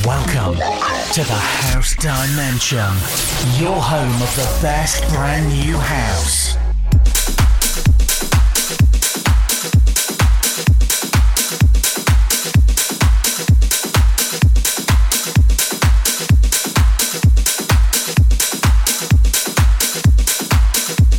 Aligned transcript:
Welcome 0.00 0.56
to 0.56 1.22
the 1.22 1.34
House 1.34 1.94
Dimension, 1.96 2.78
your 3.62 3.80
home 3.80 4.22
of 4.22 4.34
the 4.34 4.58
best 4.60 5.06
brand 5.10 5.48
new 5.48 5.76
house. 5.76 6.56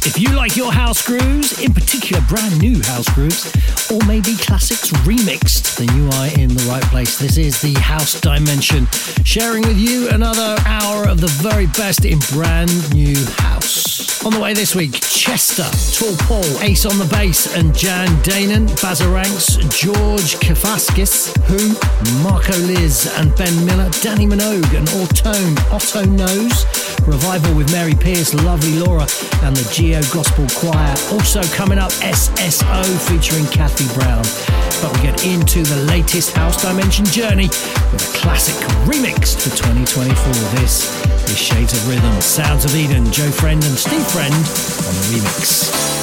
If 0.06 0.20
you 0.20 0.36
like 0.36 0.58
your 0.58 0.74
house 0.74 1.06
grooves, 1.06 1.62
in 1.62 1.74
particular 1.74 2.22
brand 2.28 2.60
new 2.60 2.82
house 2.84 3.08
grooves, 3.14 3.46
or 3.92 4.00
maybe 4.08 4.36
classics 4.36 4.92
remixed, 5.04 5.78
then 5.78 5.96
you 5.98 6.06
are 6.10 6.28
in 6.40 6.50
the 6.50 6.66
right 6.70 6.84
place. 6.84 7.18
This 7.18 7.38
is 7.38 7.62
the 7.62 7.74
House 7.80 8.20
Dimension, 8.20 8.88
sharing 9.24 9.64
with 9.64 9.78
you 9.78 10.10
another 10.10 10.56
hour 10.66 11.08
of 11.08 11.20
the 11.22 11.28
very 11.42 11.68
best 11.68 12.06
in 12.06 12.20
brand 12.32 12.94
new 12.94 13.16
house. 13.38 13.93
On 14.26 14.32
the 14.32 14.40
way 14.40 14.54
this 14.54 14.74
week, 14.74 14.92
Chesster, 14.92 15.68
Tall 16.00 16.16
Paul, 16.26 16.62
Ace 16.64 16.86
on 16.86 16.98
the 16.98 17.04
Base, 17.14 17.58
and 17.58 17.76
Jan 17.76 18.08
Danen, 18.24 18.70
Bazaranks, 18.80 19.60
George 19.70 20.40
Kafetzis, 20.40 21.36
Who, 21.44 21.76
Marco 22.24 22.56
Lys, 22.60 23.12
and 23.20 23.36
Ben 23.36 23.54
Miller, 23.66 23.90
Dannii 24.00 24.30
Minogue, 24.32 24.78
and 24.78 24.88
Autone, 24.96 25.60
Otto 25.74 26.06
Knows, 26.06 26.64
Revival 27.06 27.54
with 27.54 27.70
Mary 27.74 27.96
Pearce, 27.96 28.34
Lovely 28.34 28.80
Laura, 28.80 29.06
and 29.44 29.58
the 29.58 29.70
Geo 29.74 30.00
Gospel 30.14 30.48
Choir. 30.56 30.96
Also 31.12 31.44
coming 31.52 31.78
up, 31.78 31.92
SSO 32.00 32.84
featuring 33.12 33.46
Kathy 33.48 33.92
Brown. 33.94 34.24
But 34.80 34.96
we 34.96 35.04
get 35.04 35.26
into 35.26 35.64
the 35.64 35.84
latest 35.84 36.32
House 36.32 36.62
Dimension 36.62 37.04
journey 37.06 37.48
with 37.92 38.08
a 38.08 38.18
classic 38.20 38.56
remix 38.88 39.36
for 39.36 39.52
2024. 39.52 40.16
This 40.60 40.88
is 41.30 41.38
Shades 41.38 41.74
of 41.74 41.88
Rhythm, 41.88 42.22
Sounds 42.22 42.66
of 42.66 42.76
Eden, 42.76 43.12
Joe 43.12 43.32
Friend 43.32 43.62
and 43.64 43.78
Steve 43.78 44.06
Friend 44.14 44.32
on 44.32 44.94
the 44.94 45.10
remix. 45.10 46.03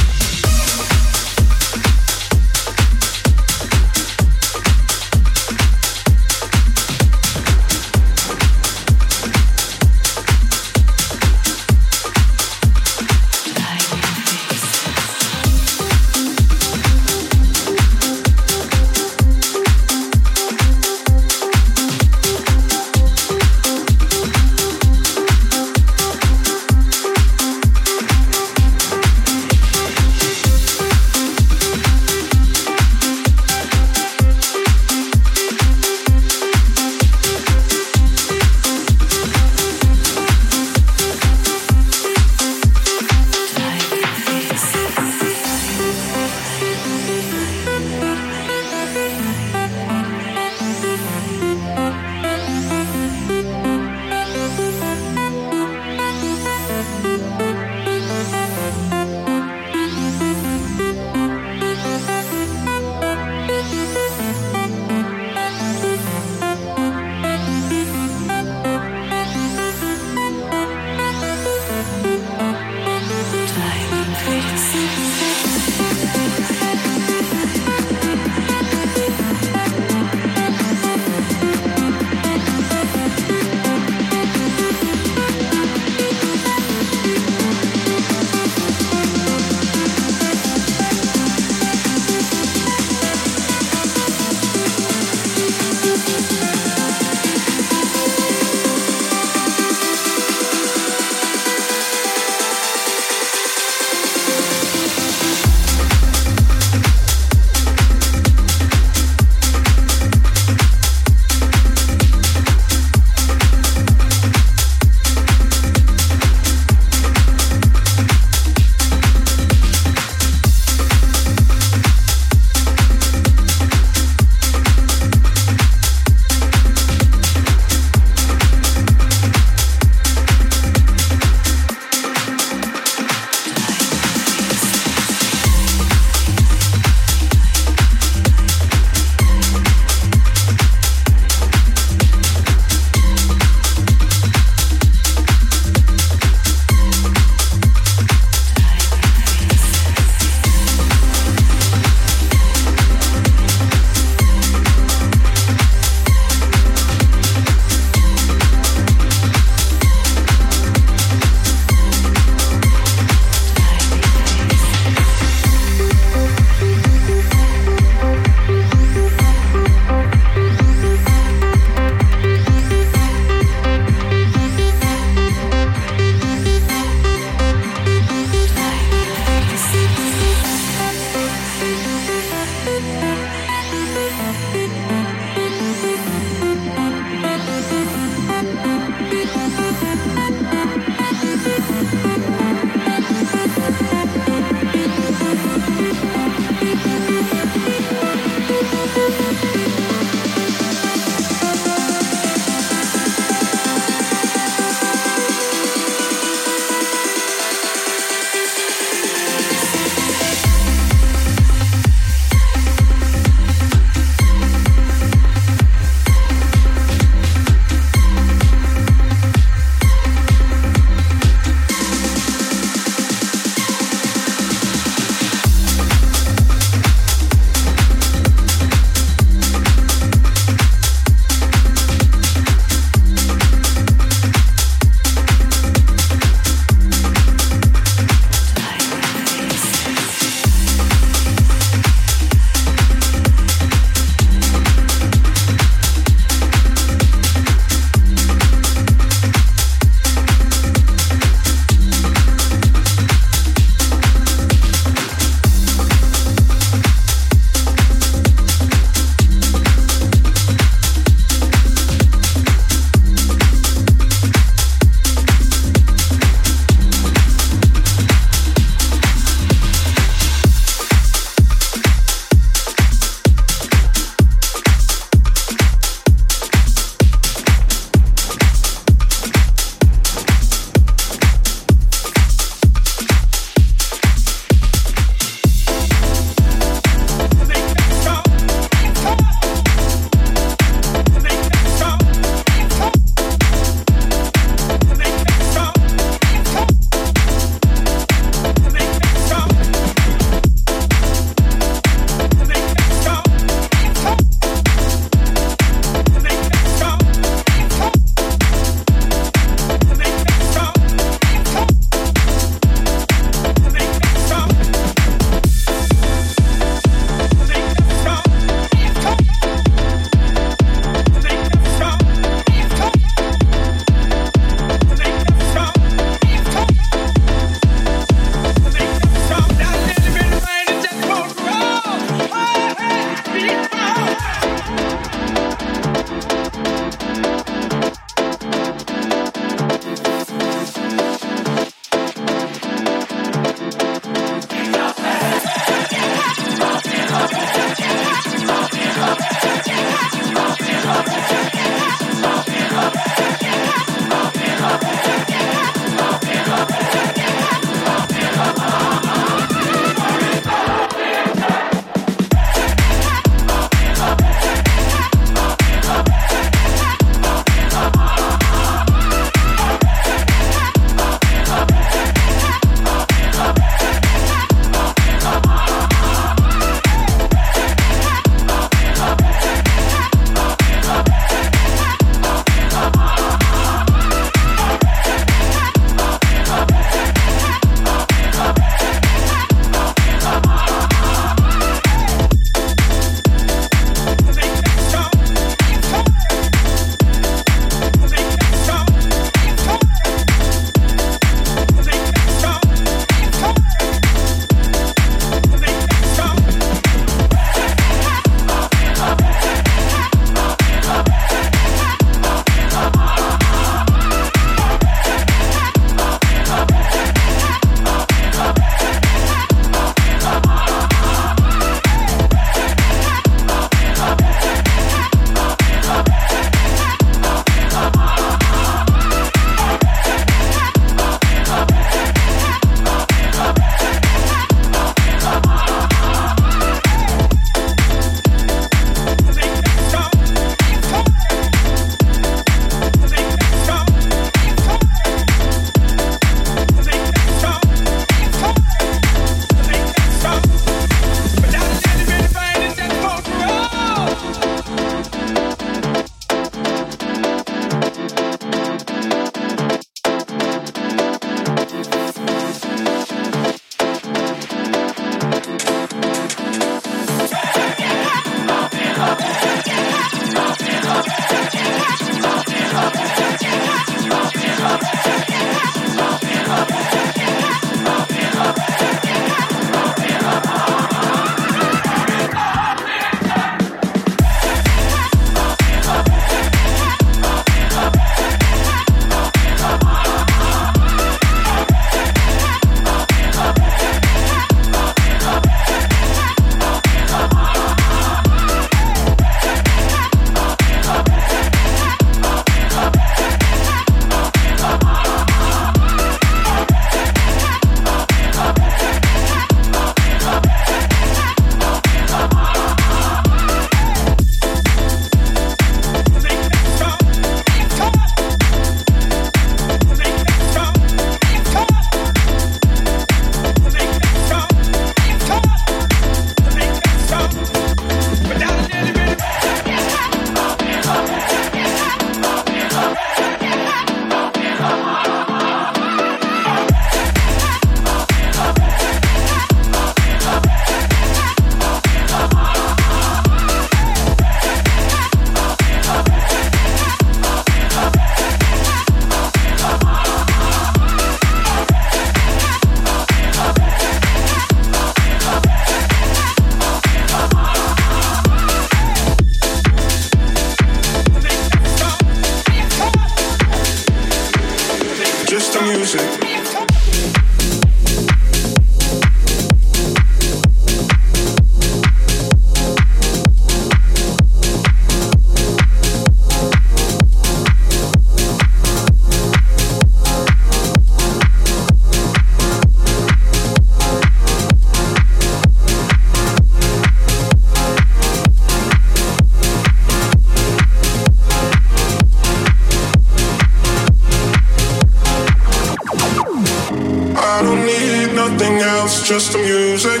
just 599.14 599.32
the 599.32 599.38
music. 599.38 600.00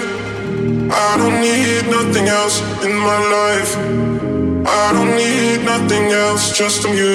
I 0.90 1.16
don't 1.16 1.38
need 1.40 1.84
nothing 1.88 2.26
else 2.26 2.60
in 2.82 2.92
my 3.08 3.20
life. 3.38 3.72
I 4.66 4.86
don't 4.92 5.14
need 5.14 5.64
nothing 5.64 6.06
else, 6.10 6.58
just 6.58 6.82
the 6.82 6.88
music. 6.88 7.13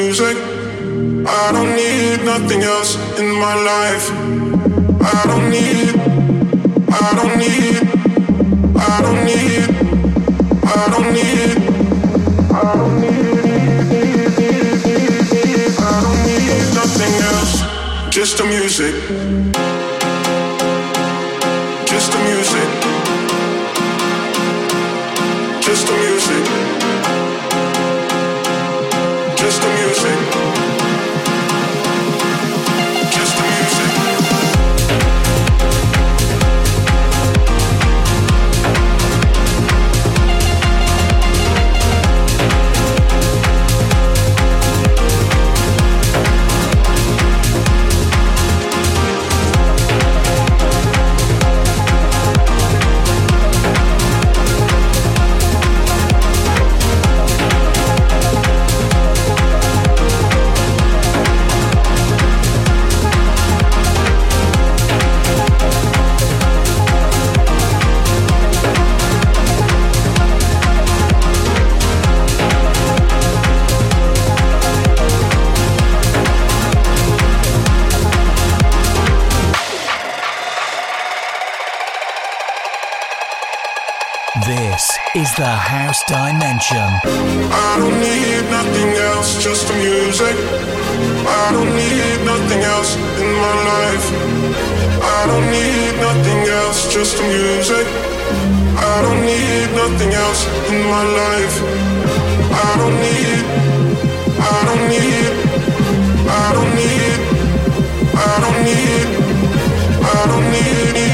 Dimension. 86.10 86.90
I 87.06 87.78
don't 87.78 88.00
need 88.02 88.42
nothing 88.50 88.98
else, 88.98 89.38
just 89.44 89.68
the 89.68 89.76
music. 89.76 90.36
I 91.30 91.52
don't 91.54 91.70
need 91.70 92.26
nothing 92.26 92.62
else 92.66 92.96
in 93.22 93.30
my 93.38 93.56
life. 93.70 94.06
I 95.06 95.28
don't 95.30 95.46
need 95.54 95.94
nothing 96.02 96.42
else, 96.50 96.92
just 96.92 97.16
the 97.18 97.26
music. 97.30 97.86
I 98.90 98.96
don't 99.06 99.22
need 99.22 99.70
nothing 99.78 100.12
else 100.26 100.48
in 100.74 100.82
my 100.90 101.04
life. 101.22 101.56
I 102.58 102.72
don't 102.82 102.98
need, 103.06 103.46
I 104.42 104.60
don't 104.66 104.86
need, 104.90 105.30
I 106.26 106.48
don't 106.58 106.74
need, 106.74 107.20
I 108.18 108.34
don't 108.44 108.62
need, 108.66 109.06
I 110.02 110.22
don't 110.26 110.48
need, 110.50 111.09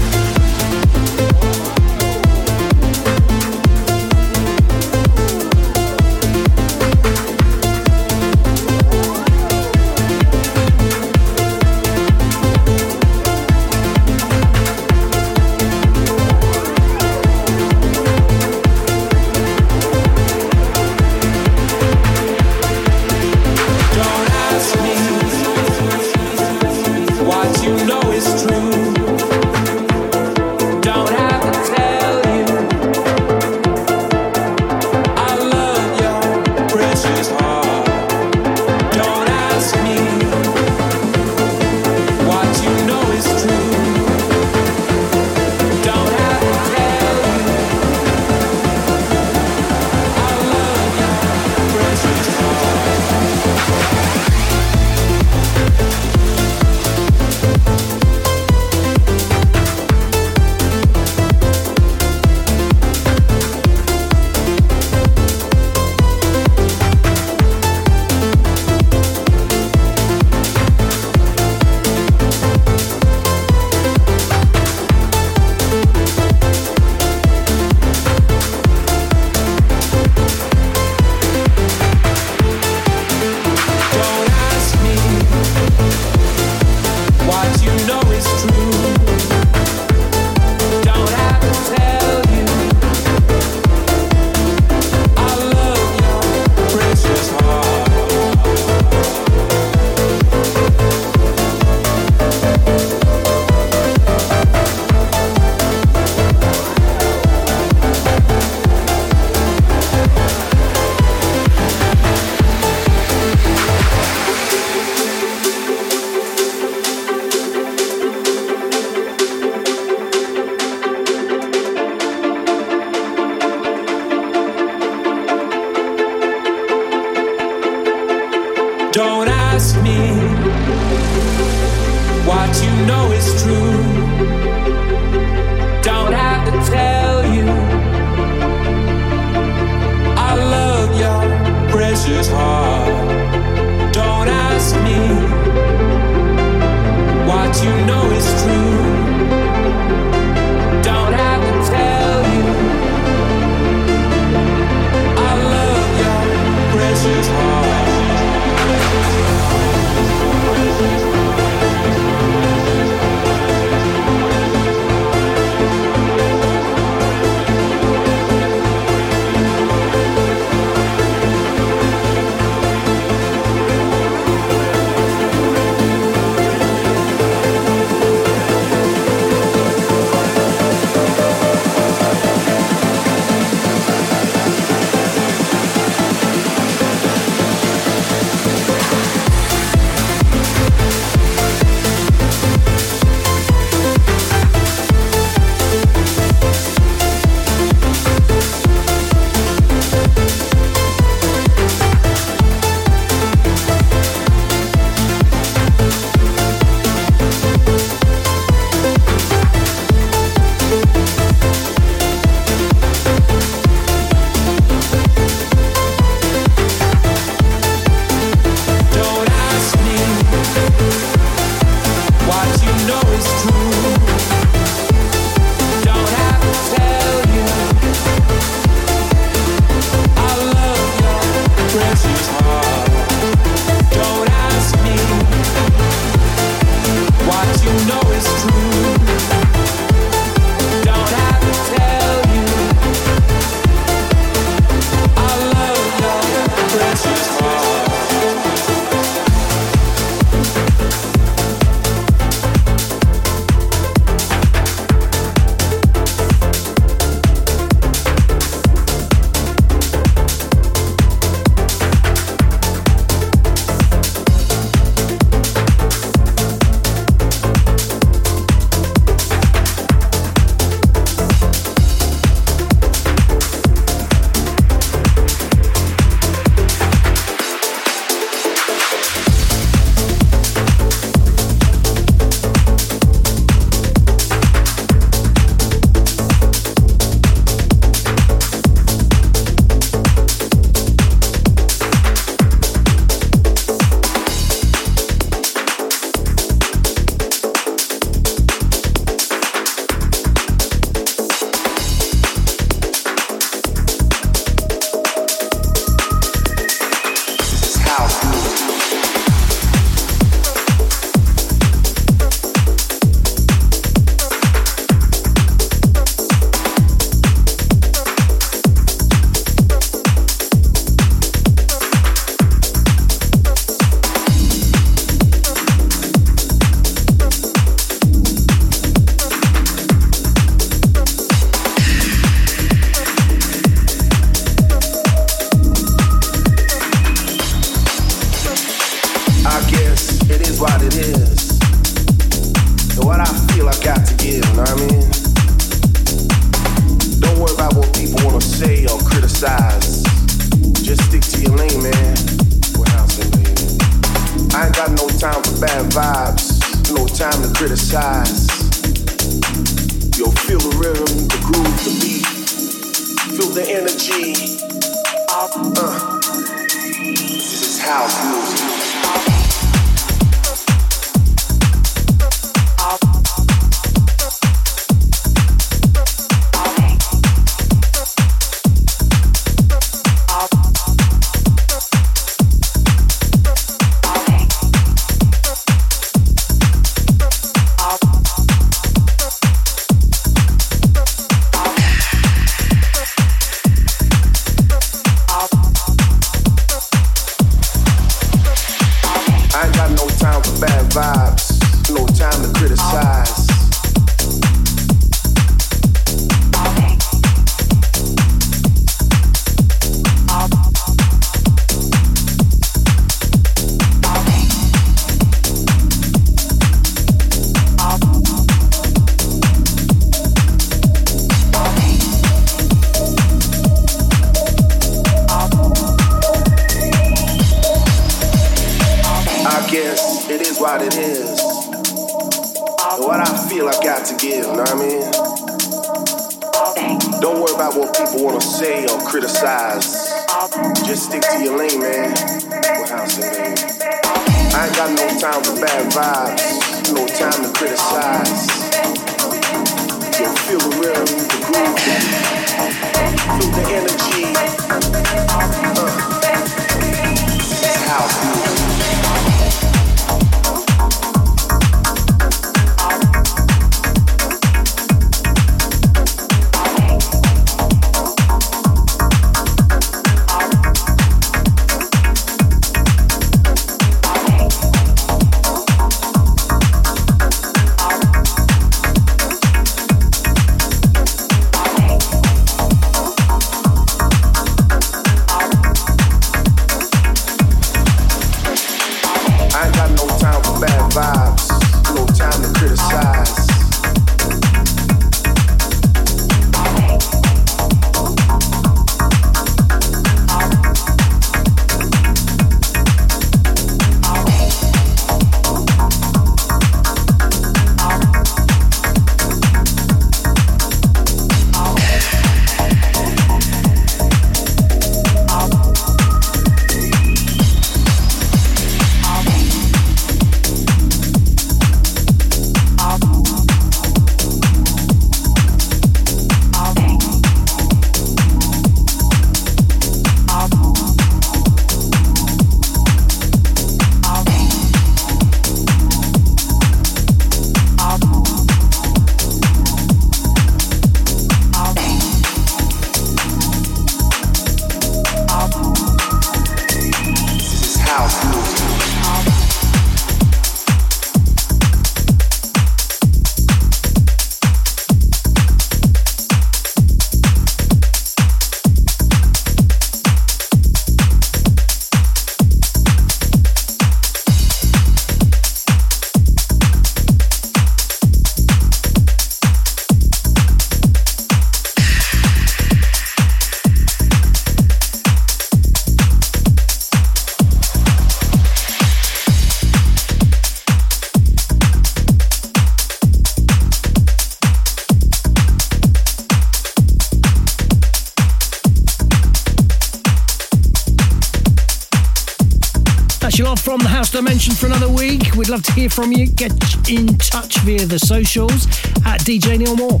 hear 595.74 595.88
from 595.88 596.12
you. 596.12 596.26
Get 596.26 596.52
in 596.90 597.06
touch 597.18 597.58
via 597.58 597.86
the 597.86 597.98
socials 597.98 598.66
at 599.04 599.20
DJ 599.20 599.58
Neil 599.58 599.76
Moore 599.76 600.00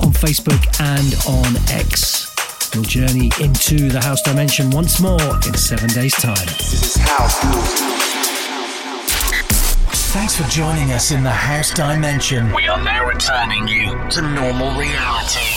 on 0.00 0.12
Facebook 0.12 0.60
and 0.80 1.14
on 1.26 1.56
X. 1.70 2.30
We'll 2.74 2.84
journey 2.84 3.30
into 3.40 3.88
the 3.90 4.00
House 4.00 4.22
Dimension 4.22 4.70
once 4.70 5.00
more 5.00 5.20
in 5.46 5.54
seven 5.54 5.88
days' 5.90 6.14
time. 6.14 6.46
This 6.46 6.96
is 6.96 6.96
House 6.96 7.38
Thanks 10.12 10.36
for 10.36 10.48
joining 10.50 10.92
us 10.92 11.10
in 11.10 11.22
the 11.22 11.30
House 11.30 11.72
Dimension. 11.72 12.52
We 12.52 12.68
are 12.68 12.82
now 12.82 13.06
returning 13.06 13.66
you 13.66 13.86
to 14.10 14.22
normal 14.22 14.78
reality. 14.78 15.51